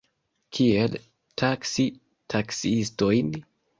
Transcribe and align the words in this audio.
Kiel 0.57 0.95
taksi 1.41 1.87
taksiistojn? 2.35 3.31